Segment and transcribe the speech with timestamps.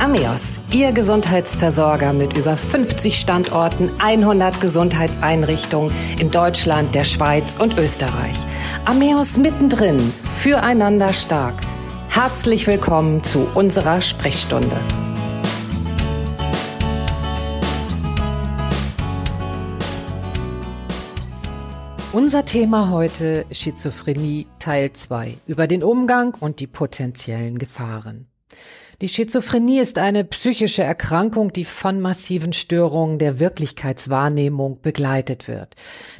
[0.00, 8.34] Ameos, Ihr Gesundheitsversorger mit über 50 Standorten, 100 Gesundheitseinrichtungen in Deutschland, der Schweiz und Österreich.
[8.86, 10.00] Ameos mittendrin,
[10.38, 11.52] füreinander stark.
[12.08, 14.74] Herzlich willkommen zu unserer Sprechstunde.
[22.14, 28.28] Unser Thema heute Schizophrenie Teil 2 über den Umgang und die potenziellen Gefahren.
[29.00, 35.74] Die Schizophrenie ist eine psychische Erkrankung, die von massiven Störungen der Wirklichkeitswahrnehmung begleitet wird.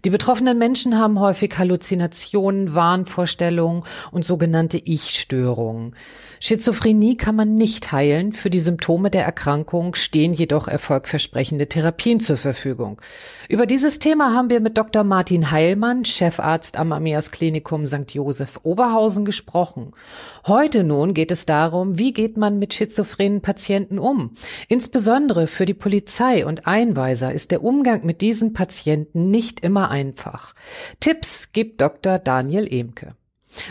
[0.07, 3.83] Die betroffenen Menschen haben häufig Halluzinationen, Wahnvorstellungen
[4.13, 5.95] und sogenannte Ich-Störungen.
[6.43, 8.33] Schizophrenie kann man nicht heilen.
[8.33, 12.99] Für die Symptome der Erkrankung stehen jedoch erfolgversprechende Therapien zur Verfügung.
[13.51, 15.05] Über dieses Thema haben wir mit Dr.
[15.05, 18.15] Martin Heilmann, Chefarzt am Ameas Klinikum St.
[18.15, 19.93] Joseph Oberhausen gesprochen.
[20.47, 24.33] Heute nun geht es darum, wie geht man mit schizophrenen Patienten um?
[24.69, 30.55] Insbesondere für die Polizei und Einweiser ist der Umgang mit diesen Patienten nicht immer einfach.
[31.01, 32.19] Tipps gibt Dr.
[32.19, 33.15] Daniel Emke.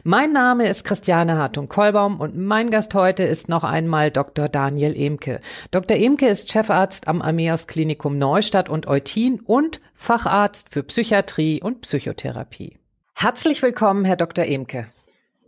[0.03, 4.49] Mein Name ist Christiane Hartung-Kollbaum und mein Gast heute ist noch einmal Dr.
[4.49, 5.39] Daniel Emke.
[5.71, 5.97] Dr.
[5.97, 12.77] Emke ist Chefarzt am Ameos Klinikum Neustadt und Eutin und Facharzt für Psychiatrie und Psychotherapie.
[13.15, 14.45] Herzlich willkommen, Herr Dr.
[14.45, 14.87] Emke.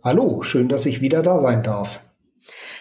[0.02, 2.00] Hallo, schön, dass ich wieder da sein darf.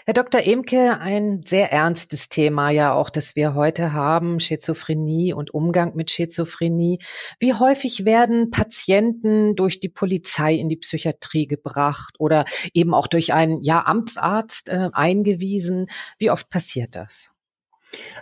[0.05, 0.41] Herr Dr.
[0.41, 6.11] Emke, ein sehr ernstes Thema ja auch, das wir heute haben, Schizophrenie und Umgang mit
[6.11, 6.99] Schizophrenie.
[7.39, 13.33] Wie häufig werden Patienten durch die Polizei in die Psychiatrie gebracht oder eben auch durch
[13.33, 15.87] einen ja, Amtsarzt äh, eingewiesen?
[16.17, 17.31] Wie oft passiert das?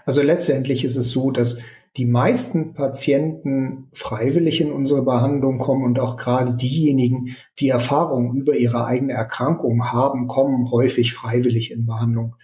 [0.06, 1.60] Also letztendlich ist es so, dass
[2.00, 8.56] die meisten Patienten freiwillig in unsere Behandlung kommen und auch gerade diejenigen, die Erfahrungen über
[8.56, 12.38] ihre eigene Erkrankung haben, kommen häufig freiwillig in Behandlung.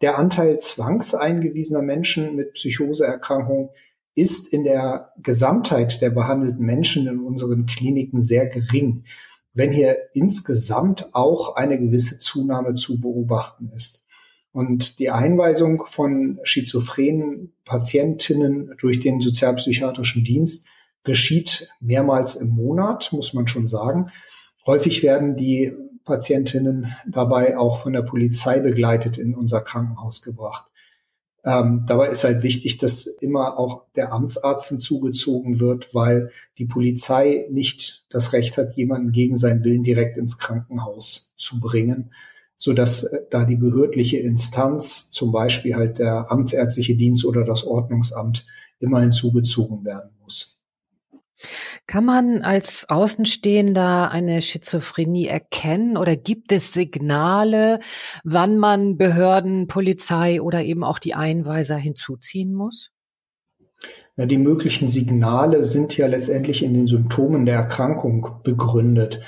[0.00, 3.68] Der Anteil zwangseingewiesener Menschen mit Psychoseerkrankungen
[4.16, 9.04] ist in der Gesamtheit der behandelten Menschen in unseren Kliniken sehr gering,
[9.54, 14.04] wenn hier insgesamt auch eine gewisse Zunahme zu beobachten ist.
[14.56, 20.66] Und die Einweisung von schizophrenen Patientinnen durch den sozialpsychiatrischen Dienst
[21.04, 24.12] geschieht mehrmals im Monat, muss man schon sagen.
[24.64, 25.74] Häufig werden die
[26.06, 30.64] Patientinnen dabei auch von der Polizei begleitet in unser Krankenhaus gebracht.
[31.44, 37.44] Ähm, dabei ist halt wichtig, dass immer auch der Amtsarzt hinzugezogen wird, weil die Polizei
[37.50, 42.10] nicht das Recht hat, jemanden gegen seinen Willen direkt ins Krankenhaus zu bringen
[42.58, 47.64] so dass äh, da die behördliche Instanz, zum Beispiel halt der amtsärztliche Dienst oder das
[47.64, 48.46] Ordnungsamt,
[48.78, 50.56] immer hinzugezogen werden muss.
[51.86, 57.80] Kann man als Außenstehender eine Schizophrenie erkennen oder gibt es Signale,
[58.24, 62.90] wann man Behörden, Polizei oder eben auch die Einweiser hinzuziehen muss?
[64.16, 69.20] Ja, die möglichen Signale sind ja letztendlich in den Symptomen der Erkrankung begründet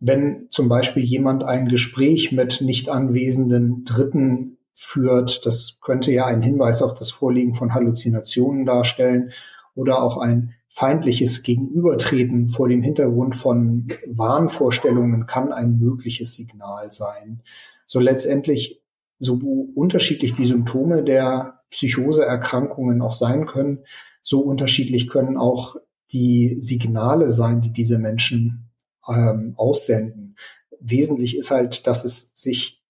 [0.00, 6.40] wenn zum Beispiel jemand ein Gespräch mit nicht anwesenden Dritten führt, das könnte ja ein
[6.40, 9.32] Hinweis auf das Vorliegen von Halluzinationen darstellen
[9.74, 17.42] oder auch ein feindliches Gegenübertreten vor dem Hintergrund von Wahnvorstellungen kann ein mögliches Signal sein.
[17.88, 18.80] So letztendlich,
[19.18, 19.40] so
[19.74, 23.80] unterschiedlich die Symptome der Psychoseerkrankungen auch sein können,
[24.22, 25.76] so unterschiedlich können auch
[26.12, 28.67] die Signale sein, die diese Menschen
[29.08, 30.36] ähm, aussenden.
[30.80, 32.82] Wesentlich ist halt, dass es sich,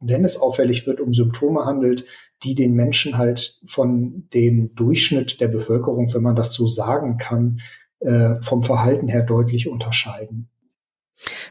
[0.00, 2.04] wenn es auffällig wird, um Symptome handelt,
[2.42, 7.60] die den Menschen halt von dem Durchschnitt der Bevölkerung, wenn man das so sagen kann,
[8.00, 10.48] äh, vom Verhalten her deutlich unterscheiden.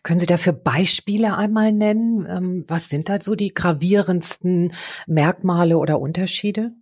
[0.04, 2.28] Können Sie dafür Beispiele einmal nennen?
[2.30, 4.74] Ähm, was sind da so die gravierendsten
[5.08, 6.74] Merkmale oder Unterschiede?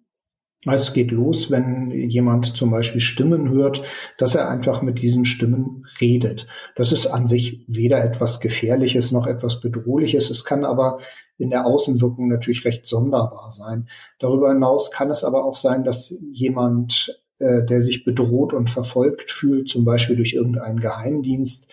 [0.66, 3.84] Es geht los, wenn jemand zum Beispiel Stimmen hört,
[4.18, 6.48] dass er einfach mit diesen Stimmen redet.
[6.76, 10.30] Das ist an sich weder etwas Gefährliches noch etwas Bedrohliches.
[10.30, 11.00] Es kann aber
[11.38, 13.90] in der Außenwirkung natürlich recht sonderbar sein.
[14.20, 19.32] Darüber hinaus kann es aber auch sein, dass jemand, äh, der sich bedroht und verfolgt
[19.32, 21.70] fühlt, zum Beispiel durch irgendeinen Geheimdienst,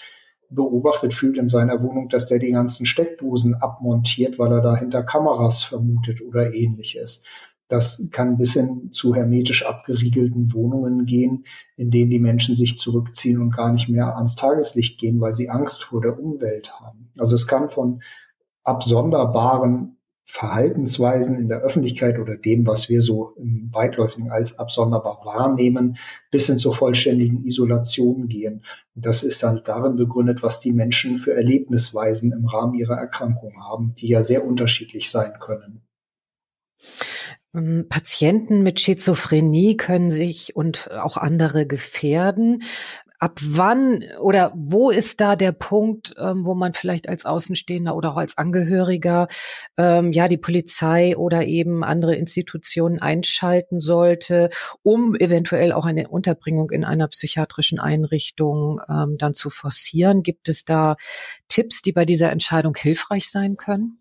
[0.51, 5.63] beobachtet fühlt in seiner Wohnung, dass der die ganzen Steckdosen abmontiert, weil er dahinter Kameras
[5.63, 7.23] vermutet oder ähnliches.
[7.71, 11.45] Das kann bis hin zu hermetisch abgeriegelten Wohnungen gehen,
[11.77, 15.51] in denen die Menschen sich zurückziehen und gar nicht mehr ans Tageslicht gehen, weil sie
[15.51, 17.13] Angst vor der Umwelt haben.
[17.17, 18.03] Also es kann von
[18.65, 25.97] absonderbaren Verhaltensweisen in der Öffentlichkeit oder dem, was wir so im Weitläufigen als absonderbar wahrnehmen,
[26.33, 28.65] bis hin zur vollständigen Isolation gehen.
[28.97, 33.95] das ist dann darin begründet, was die Menschen für Erlebnisweisen im Rahmen ihrer Erkrankung haben,
[34.01, 35.83] die ja sehr unterschiedlich sein können.
[37.55, 42.63] Ähm, Patienten mit Schizophrenie können sich und auch andere gefährden.
[43.19, 48.13] Ab wann oder wo ist da der Punkt, ähm, wo man vielleicht als Außenstehender oder
[48.13, 49.29] auch als Angehöriger
[49.77, 54.49] ähm, ja die Polizei oder eben andere Institutionen einschalten sollte,
[54.83, 60.23] um eventuell auch eine Unterbringung in einer psychiatrischen Einrichtung ähm, dann zu forcieren?
[60.23, 60.97] Gibt es da
[61.49, 63.99] Tipps, die bei dieser Entscheidung hilfreich sein können?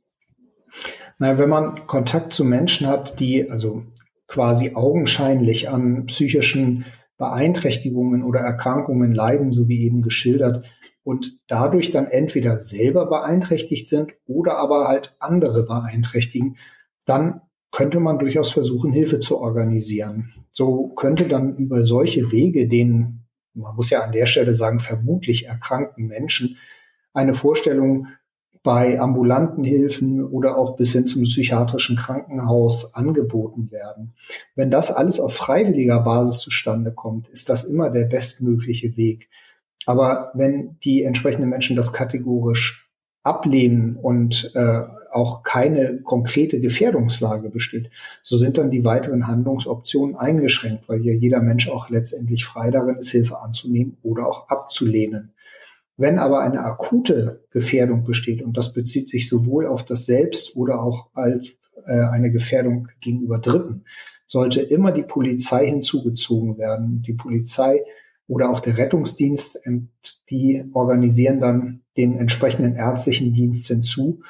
[1.19, 3.83] Na, wenn man Kontakt zu Menschen hat, die also
[4.27, 6.85] quasi augenscheinlich an psychischen
[7.17, 10.65] Beeinträchtigungen oder Erkrankungen leiden, so wie eben geschildert,
[11.03, 16.57] und dadurch dann entweder selber beeinträchtigt sind oder aber halt andere beeinträchtigen,
[17.05, 20.31] dann könnte man durchaus versuchen, Hilfe zu organisieren.
[20.53, 25.47] So könnte dann über solche Wege den, man muss ja an der Stelle sagen, vermutlich
[25.47, 26.57] erkrankten Menschen
[27.13, 28.07] eine Vorstellung
[28.61, 34.13] bei ambulanten Hilfen oder auch bis hin zum psychiatrischen Krankenhaus angeboten werden.
[34.55, 39.29] Wenn das alles auf freiwilliger Basis zustande kommt, ist das immer der bestmögliche Weg.
[39.85, 42.89] Aber wenn die entsprechenden Menschen das kategorisch
[43.23, 47.89] ablehnen und äh, auch keine konkrete Gefährdungslage besteht,
[48.21, 52.97] so sind dann die weiteren Handlungsoptionen eingeschränkt, weil ja jeder Mensch auch letztendlich frei darin
[52.97, 55.33] ist, Hilfe anzunehmen oder auch abzulehnen.
[55.99, 60.81] Wenn aber eine akute Gefährdung besteht, und das bezieht sich sowohl auf das Selbst oder
[60.81, 61.47] auch als
[61.85, 63.83] äh, eine Gefährdung gegenüber Dritten,
[64.25, 67.01] sollte immer die Polizei hinzugezogen werden.
[67.01, 67.83] Die Polizei
[68.29, 69.89] oder auch der Rettungsdienst, ähm,
[70.29, 74.21] die organisieren dann den entsprechenden ärztlichen Dienst hinzu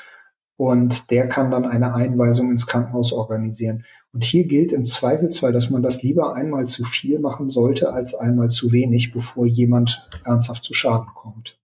[0.58, 3.86] und der kann dann eine Einweisung ins Krankenhaus organisieren.
[4.12, 8.16] Und hier gilt im Zweifelsfall, dass man das lieber einmal zu viel machen sollte als
[8.16, 11.59] einmal zu wenig, bevor jemand ernsthaft zu Schaden kommt.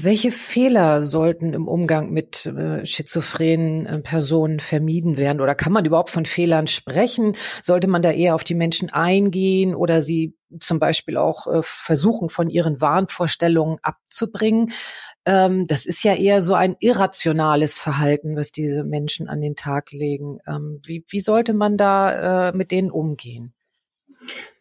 [0.00, 5.40] Welche Fehler sollten im Umgang mit äh, schizophrenen äh, Personen vermieden werden?
[5.40, 7.36] Oder kann man überhaupt von Fehlern sprechen?
[7.62, 12.28] Sollte man da eher auf die Menschen eingehen oder sie zum Beispiel auch äh, versuchen,
[12.28, 14.72] von ihren Wahnvorstellungen abzubringen?
[15.26, 19.92] Ähm, das ist ja eher so ein irrationales Verhalten, was diese Menschen an den Tag
[19.92, 20.38] legen.
[20.46, 23.52] Ähm, wie, wie sollte man da äh, mit denen umgehen?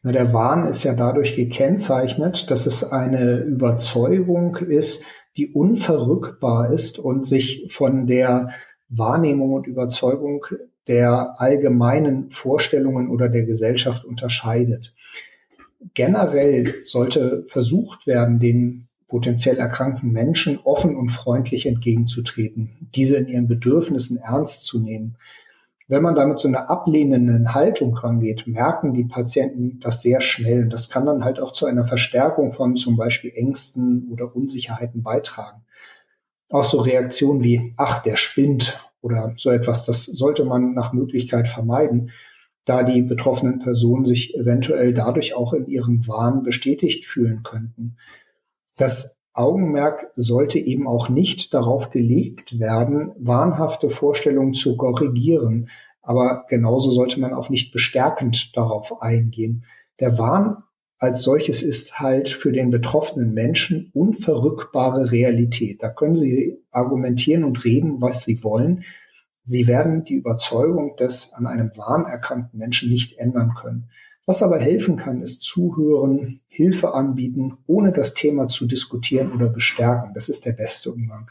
[0.03, 5.03] Na, der Wahn ist ja dadurch gekennzeichnet, dass es eine Überzeugung ist,
[5.37, 8.51] die unverrückbar ist und sich von der
[8.89, 10.45] Wahrnehmung und Überzeugung
[10.87, 14.93] der allgemeinen Vorstellungen oder der Gesellschaft unterscheidet.
[15.93, 23.47] Generell sollte versucht werden, den potenziell erkrankten Menschen offen und freundlich entgegenzutreten, diese in ihren
[23.47, 25.15] Bedürfnissen ernst zu nehmen,
[25.91, 30.69] wenn man damit so einer ablehnenden Haltung rangeht, merken die Patienten das sehr schnell.
[30.69, 35.65] Das kann dann halt auch zu einer Verstärkung von zum Beispiel Ängsten oder Unsicherheiten beitragen.
[36.47, 41.49] Auch so Reaktionen wie, ach, der spinnt oder so etwas, das sollte man nach Möglichkeit
[41.49, 42.11] vermeiden,
[42.63, 47.97] da die betroffenen Personen sich eventuell dadurch auch in ihrem Wahn bestätigt fühlen könnten.
[48.77, 55.69] Das Augenmerk sollte eben auch nicht darauf gelegt werden, wahnhafte Vorstellungen zu korrigieren,
[56.01, 59.65] aber genauso sollte man auch nicht bestärkend darauf eingehen.
[59.99, 60.57] Der Wahn
[60.97, 65.81] als solches ist halt für den betroffenen Menschen unverrückbare Realität.
[65.81, 68.83] Da können Sie argumentieren und reden, was Sie wollen.
[69.43, 73.89] Sie werden die Überzeugung des an einem Wahn erkrankten Menschen nicht ändern können.
[74.25, 80.13] Was aber helfen kann, ist zuhören, Hilfe anbieten, ohne das Thema zu diskutieren oder bestärken.
[80.13, 81.29] Das ist der beste Umgang.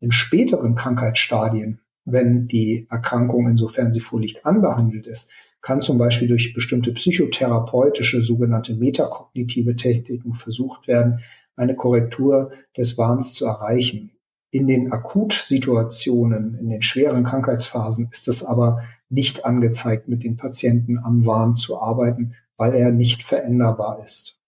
[0.00, 5.30] In späteren Krankheitsstadien, wenn die Erkrankung, insofern sie vorliegt, anbehandelt ist,
[5.60, 11.20] kann zum Beispiel durch bestimmte psychotherapeutische, sogenannte metakognitive Techniken versucht werden,
[11.56, 14.12] eine Korrektur des Wahns zu erreichen.
[14.50, 20.98] In den Akutsituationen, in den schweren Krankheitsphasen ist es aber nicht angezeigt, mit den Patienten
[20.98, 24.38] am Wahn zu arbeiten, weil er nicht veränderbar ist.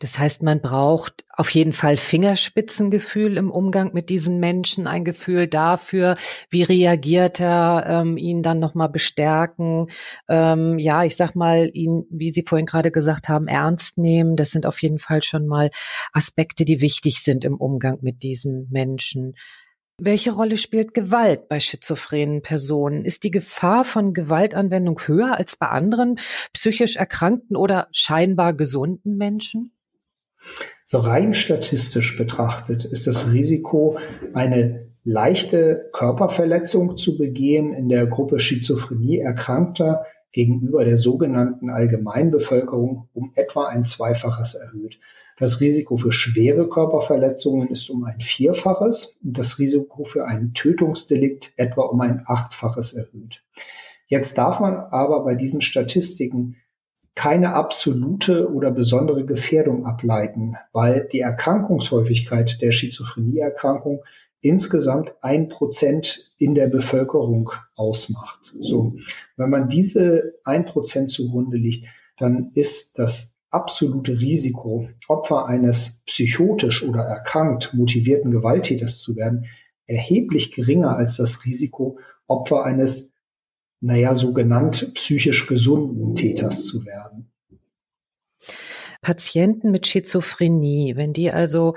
[0.00, 5.46] Das heißt, man braucht auf jeden Fall Fingerspitzengefühl im Umgang mit diesen Menschen, ein Gefühl
[5.46, 6.16] dafür,
[6.50, 9.86] wie reagiert er, ähm, ihn dann nochmal bestärken,
[10.28, 14.36] ähm, ja, ich sag mal, ihn, wie Sie vorhin gerade gesagt haben, ernst nehmen.
[14.36, 15.70] Das sind auf jeden Fall schon mal
[16.12, 19.34] Aspekte, die wichtig sind im Umgang mit diesen Menschen.
[20.00, 23.04] Welche Rolle spielt Gewalt bei schizophrenen Personen?
[23.04, 26.16] Ist die Gefahr von Gewaltanwendung höher als bei anderen
[26.52, 29.72] psychisch erkrankten oder scheinbar gesunden Menschen?
[30.84, 33.98] So rein statistisch betrachtet ist das Risiko,
[34.34, 43.32] eine leichte Körperverletzung zu begehen in der Gruppe Schizophrenie Erkrankter gegenüber der sogenannten Allgemeinbevölkerung um
[43.36, 44.98] etwa ein Zweifaches erhöht.
[45.36, 51.52] Das Risiko für schwere Körperverletzungen ist um ein Vierfaches und das Risiko für ein Tötungsdelikt
[51.56, 53.42] etwa um ein Achtfaches erhöht.
[54.06, 56.56] Jetzt darf man aber bei diesen Statistiken
[57.14, 64.02] keine absolute oder besondere Gefährdung ableiten, weil die Erkrankungshäufigkeit der Schizophrenieerkrankung
[64.40, 68.54] insgesamt ein Prozent in der Bevölkerung ausmacht.
[68.60, 68.94] So,
[69.36, 71.86] wenn man diese ein Prozent zugrunde liegt,
[72.18, 79.46] dann ist das absolute Risiko, Opfer eines psychotisch oder erkrankt motivierten Gewalttäters zu werden,
[79.86, 83.14] erheblich geringer als das Risiko, Opfer eines
[83.84, 87.33] naja, so genannt psychisch gesunden Täters zu werden.
[89.04, 91.74] Patienten mit Schizophrenie, wenn die also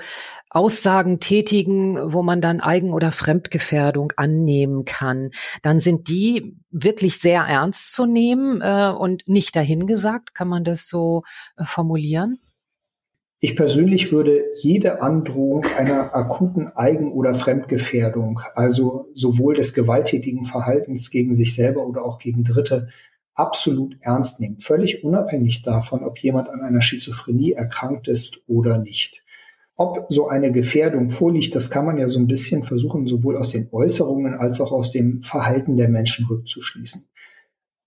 [0.50, 5.30] Aussagen tätigen, wo man dann Eigen- oder Fremdgefährdung annehmen kann,
[5.62, 10.34] dann sind die wirklich sehr ernst zu nehmen äh, und nicht dahingesagt.
[10.34, 11.22] Kann man das so
[11.56, 12.38] äh, formulieren?
[13.40, 21.08] Ich persönlich würde jede Androhung einer akuten Eigen- oder Fremdgefährdung, also sowohl des gewalttätigen Verhaltens
[21.10, 22.88] gegen sich selber oder auch gegen Dritte,
[23.38, 29.22] absolut ernst nehmen, völlig unabhängig davon, ob jemand an einer Schizophrenie erkrankt ist oder nicht.
[29.76, 33.52] Ob so eine Gefährdung vorliegt, das kann man ja so ein bisschen versuchen, sowohl aus
[33.52, 37.04] den Äußerungen als auch aus dem Verhalten der Menschen rückzuschließen.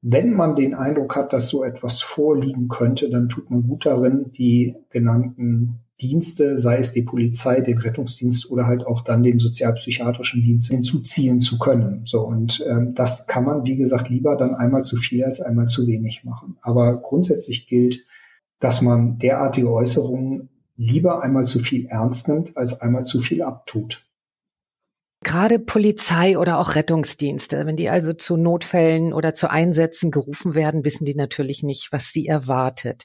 [0.02, 4.32] Wenn man den Eindruck hat, dass so etwas vorliegen könnte, dann tut man gut darin,
[4.32, 10.42] die genannten Dienste, sei es die Polizei, den Rettungsdienst oder halt auch dann den sozialpsychiatrischen
[10.42, 12.04] Dienst hinzuziehen zu können.
[12.06, 15.68] So und ähm, das kann man, wie gesagt, lieber dann einmal zu viel als einmal
[15.68, 16.58] zu wenig machen.
[16.62, 18.06] Aber grundsätzlich gilt,
[18.60, 24.04] dass man derartige Äußerungen lieber einmal zu viel ernst nimmt als einmal zu viel abtut.
[25.32, 30.84] Gerade Polizei oder auch Rettungsdienste, wenn die also zu Notfällen oder zu Einsätzen gerufen werden,
[30.84, 33.04] wissen die natürlich nicht, was sie erwartet.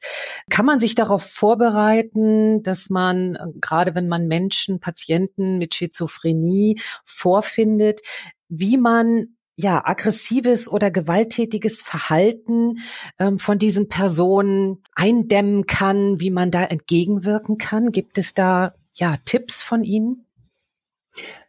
[0.50, 8.00] Kann man sich darauf vorbereiten, dass man, gerade wenn man Menschen, Patienten mit Schizophrenie vorfindet,
[8.48, 12.80] wie man ja, aggressives oder gewalttätiges Verhalten
[13.20, 17.92] ähm, von diesen Personen eindämmen kann, wie man da entgegenwirken kann?
[17.92, 20.25] Gibt es da ja Tipps von Ihnen?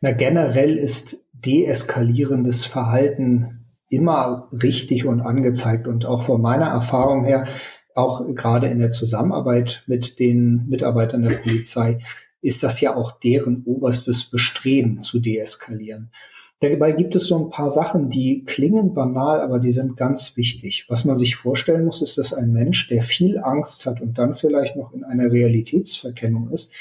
[0.02, 7.48] Na, generell ist deeskalierendes Verhalten immer richtig und angezeigt und auch von meiner Erfahrung her,
[7.96, 12.00] auch gerade in der Zusammenarbeit mit den Mitarbeitern der Polizei,
[12.42, 16.12] ist das ja auch deren oberstes Bestreben zu deeskalieren.
[16.60, 20.86] Dabei gibt es so ein paar Sachen, die klingen banal, aber die sind ganz wichtig.
[20.88, 24.34] Was man sich vorstellen muss, ist, dass ein Mensch, der viel Angst hat und dann
[24.34, 26.74] vielleicht noch in einer Realitätsverkennung ist,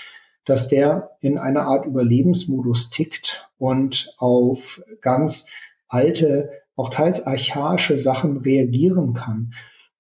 [0.46, 5.46] dass der in einer Art Überlebensmodus tickt und auf ganz
[5.88, 9.52] alte, auch teils archaische Sachen reagieren kann.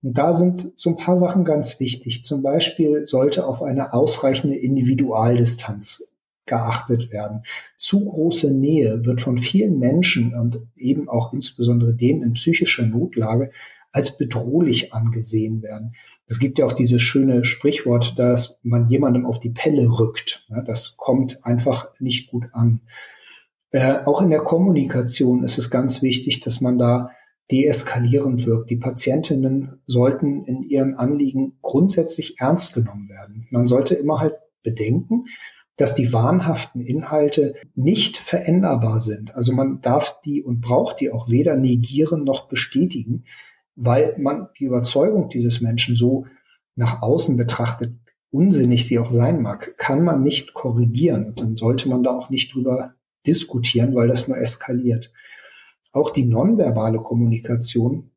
[0.02, 2.24] Und da sind so ein paar Sachen ganz wichtig.
[2.24, 6.12] Zum Beispiel sollte auf eine ausreichende Individualdistanz
[6.46, 7.42] geachtet werden.
[7.76, 13.50] Zu große Nähe wird von vielen Menschen und eben auch insbesondere denen in psychischer Notlage
[13.90, 15.96] als bedrohlich angesehen werden.
[16.28, 20.46] Es gibt ja auch dieses schöne Sprichwort, dass man jemandem auf die Pelle rückt.
[20.66, 22.80] Das kommt einfach nicht gut an.
[23.70, 27.10] Äh, auch in der Kommunikation ist es ganz wichtig, dass man da
[27.50, 28.70] deeskalierend wirkt.
[28.70, 33.46] Die Patientinnen sollten in ihren Anliegen grundsätzlich ernst genommen werden.
[33.50, 35.26] Man sollte immer halt bedenken,
[35.76, 39.34] dass die wahnhaften Inhalte nicht veränderbar sind.
[39.34, 43.24] Also man darf die und braucht die auch weder negieren noch bestätigen,
[43.76, 46.26] weil man die Überzeugung dieses Menschen so
[46.74, 47.94] nach außen betrachtet,
[48.30, 51.26] unsinnig sie auch sein mag, kann man nicht korrigieren.
[51.26, 52.94] Und dann sollte man da auch nicht drüber
[53.26, 55.12] diskutieren, weil das nur eskaliert.
[55.92, 58.10] Auch die nonverbale Kommunikation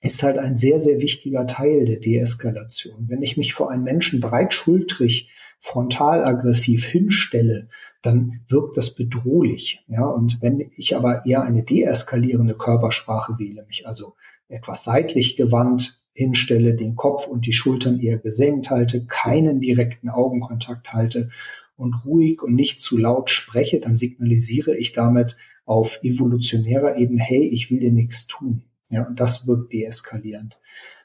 [0.00, 3.08] ist halt ein sehr, sehr wichtiger Teil der Deeskalation.
[3.08, 7.68] Wenn ich mich vor einen Menschen breitschultrig, frontal aggressiv hinstelle,
[8.02, 9.84] dann wirkt das bedrohlich.
[9.88, 14.14] Ja, und wenn ich aber eher eine deeskalierende Körpersprache wähle, mich also
[14.48, 20.92] etwas seitlich gewandt hinstelle, den Kopf und die Schultern eher gesenkt halte, keinen direkten Augenkontakt
[20.92, 21.30] halte
[21.76, 27.46] und ruhig und nicht zu laut spreche, dann signalisiere ich damit auf evolutionärer Ebene, hey,
[27.46, 28.62] ich will dir nichts tun.
[28.90, 30.58] Ja, und das wirkt deeskalierend.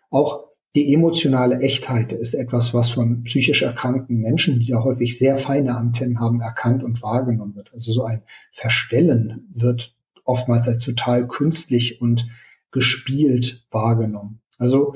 [0.09, 0.45] Auch
[0.75, 5.77] die emotionale Echtheit ist etwas, was von psychisch erkrankten Menschen, die ja häufig sehr feine
[5.77, 7.71] Antennen haben, erkannt und wahrgenommen wird.
[7.73, 12.27] Also so ein Verstellen wird oftmals als total künstlich und
[12.73, 14.41] gespielt wahrgenommen.
[14.57, 14.95] Also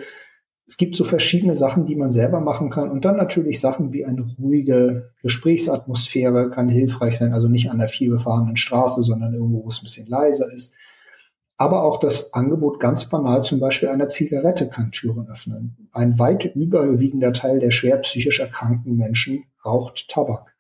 [0.68, 2.92] es gibt so verschiedene Sachen, die man selber machen kann.
[2.92, 7.34] Und dann natürlich Sachen wie eine ruhige Gesprächsatmosphäre kann hilfreich sein.
[7.34, 10.74] Also nicht an der vielbefahrenen Straße, sondern irgendwo, wo es ein bisschen leiser ist.
[11.56, 15.90] Aber auch das Angebot ganz banal zum Beispiel einer Zigarette kann Türen öffnen.
[15.92, 20.54] Ein weit überwiegender Teil der schwer psychisch erkrankten Menschen raucht Tabak.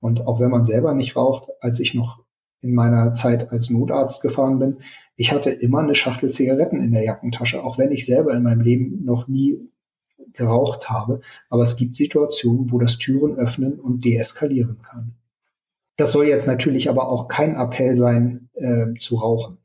[0.00, 2.18] Und auch wenn man selber nicht raucht, als ich noch
[2.60, 4.78] in meiner Zeit als Notarzt gefahren bin,
[5.16, 8.60] ich hatte immer eine Schachtel Zigaretten in der Jackentasche, auch wenn ich selber in meinem
[8.60, 9.68] Leben noch nie
[10.32, 11.20] geraucht habe.
[11.50, 15.14] Aber es gibt Situationen, wo das Türen öffnen und deeskalieren kann.
[15.96, 19.58] Das soll jetzt natürlich aber auch kein Appell sein, äh, zu rauchen.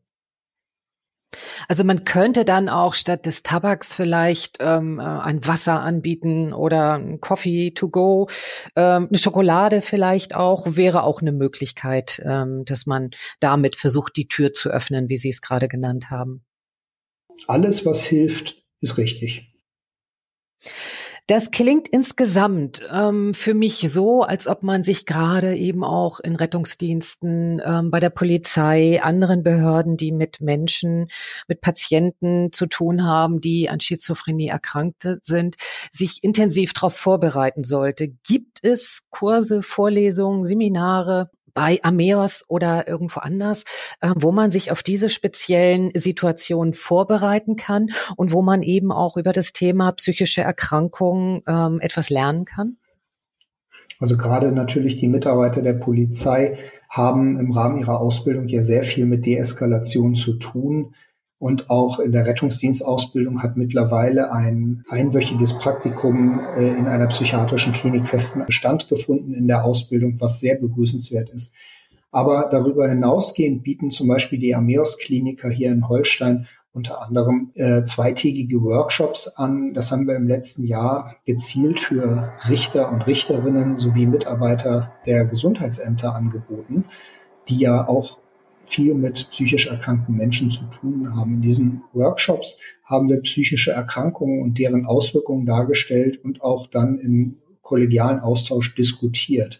[1.67, 6.93] Also man könnte dann auch statt des Tabaks vielleicht ähm, äh, ein Wasser anbieten oder
[6.93, 8.29] ein Coffee to go,
[8.75, 14.27] ähm, eine Schokolade vielleicht auch, wäre auch eine Möglichkeit, ähm, dass man damit versucht, die
[14.27, 16.45] Tür zu öffnen, wie Sie es gerade genannt haben.
[17.47, 19.53] Alles, was hilft, ist richtig.
[21.29, 26.37] Das klingt insgesamt ähm, für mich so, als ob man sich gerade eben auch in
[26.37, 31.09] Rettungsdiensten, ähm, bei der Polizei, anderen Behörden, die mit Menschen,
[31.49, 35.57] mit Patienten zu tun haben, die an Schizophrenie erkrankt sind,
[35.91, 38.07] sich intensiv darauf vorbereiten sollte.
[38.07, 43.63] Gibt es Kurse, Vorlesungen, Seminare, bei Ameos oder irgendwo anders,
[44.01, 49.17] äh, wo man sich auf diese speziellen Situationen vorbereiten kann und wo man eben auch
[49.17, 52.77] über das Thema psychische Erkrankungen ähm, etwas lernen kann?
[53.99, 56.59] Also gerade natürlich die Mitarbeiter der Polizei
[56.91, 60.93] haben im Rahmen ihrer Ausbildung ja sehr viel mit Deeskalation zu tun.
[61.39, 68.07] Und auch in der Rettungsdienstausbildung hat mittlerweile ein einwöchiges Praktikum äh, in einer psychiatrischen Klinik
[68.07, 71.53] festen Bestand gefunden in der Ausbildung, was sehr begrüßenswert ist.
[72.11, 78.61] Aber darüber hinausgehend bieten zum Beispiel die Ameos-Kliniker hier in Holstein unter anderem äh, zweitägige
[78.61, 79.73] Workshops an.
[79.73, 86.15] Das haben wir im letzten Jahr gezielt für Richter und Richterinnen sowie Mitarbeiter der Gesundheitsämter
[86.15, 86.85] angeboten,
[87.49, 88.19] die ja auch
[88.67, 91.35] viel mit psychisch erkrankten Menschen zu tun haben.
[91.35, 97.37] In diesen Workshops haben wir psychische Erkrankungen und deren Auswirkungen dargestellt und auch dann im
[97.61, 99.59] kollegialen Austausch diskutiert.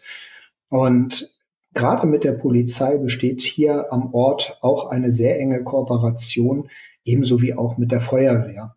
[0.69, 1.31] Und
[1.73, 6.69] gerade mit der Polizei besteht hier am Ort auch eine sehr enge Kooperation,
[7.03, 8.75] ebenso wie auch mit der Feuerwehr.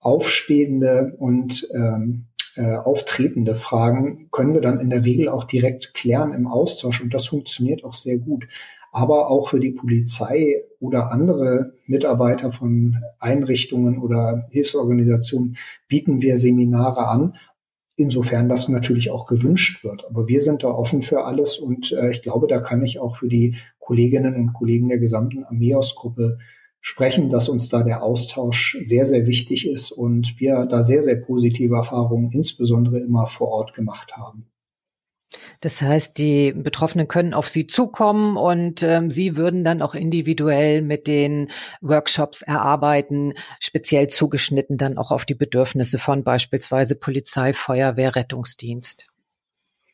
[0.00, 2.26] Aufstehende und ähm,
[2.56, 7.12] äh, auftretende Fragen können wir dann in der Regel auch direkt klären im Austausch und
[7.14, 8.46] das funktioniert auch sehr gut
[8.92, 15.56] aber auch für die Polizei oder andere Mitarbeiter von Einrichtungen oder Hilfsorganisationen
[15.88, 17.34] bieten wir Seminare an,
[17.96, 20.04] insofern das natürlich auch gewünscht wird.
[20.08, 23.16] Aber wir sind da offen für alles und äh, ich glaube, da kann ich auch
[23.16, 26.38] für die Kolleginnen und Kollegen der gesamten Ameos-Gruppe
[26.80, 31.16] sprechen, dass uns da der Austausch sehr, sehr wichtig ist und wir da sehr, sehr
[31.16, 34.46] positive Erfahrungen insbesondere immer vor Ort gemacht haben.
[35.60, 40.80] Das heißt, die Betroffenen können auf Sie zukommen und ähm, Sie würden dann auch individuell
[40.80, 41.48] mit den
[41.82, 49.08] Workshops erarbeiten, speziell zugeschnitten dann auch auf die Bedürfnisse von beispielsweise Polizei, Feuerwehr, Rettungsdienst.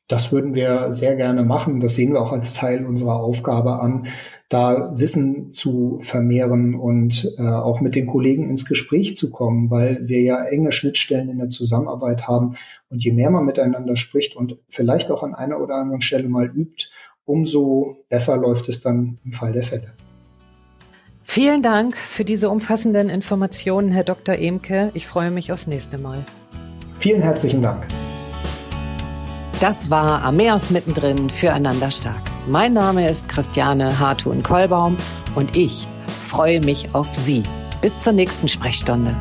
[0.08, 1.80] Das würden wir sehr gerne machen.
[1.80, 4.06] Das sehen wir auch als Teil unserer Aufgabe an,
[4.48, 10.06] da Wissen zu vermehren und äh, auch mit den Kollegen ins Gespräch zu kommen, weil
[10.06, 12.56] wir ja enge Schnittstellen in der Zusammenarbeit haben.
[12.88, 16.46] Und je mehr man miteinander spricht und vielleicht auch an einer oder anderen Stelle mal
[16.46, 16.86] übt,
[17.24, 19.92] umso besser läuft es dann im Fall der Fälle.
[21.22, 24.36] Vielen Dank für diese umfassenden Informationen, Herr Dr.
[24.36, 24.92] Emke.
[24.94, 26.24] Ich freue mich aufs nächste Mal.
[27.00, 27.84] Vielen herzlichen Dank.
[29.60, 32.22] Das war Ameos mittendrin füreinander stark.
[32.46, 34.96] Mein Name ist Christiane Hartun-Kollbaum
[35.34, 37.42] und ich freue mich auf Sie.
[37.80, 39.14] Bis zur nächsten Sprechstunde.